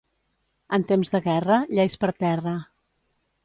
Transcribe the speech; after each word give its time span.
En 0.77 0.85
temps 0.93 1.11
de 1.17 1.21
guerra, 1.27 1.59
lleis 1.77 2.01
per 2.05 2.13
terra. 2.27 2.59